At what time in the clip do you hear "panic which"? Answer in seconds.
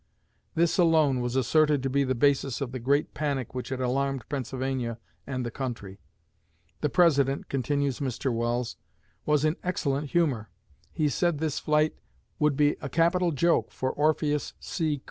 3.13-3.69